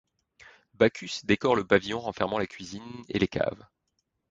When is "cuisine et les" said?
2.47-3.27